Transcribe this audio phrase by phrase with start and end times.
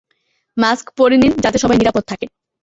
[0.57, 2.25] Mask পড়ে নিন যাতে সবাই নিরাপদ থাকে।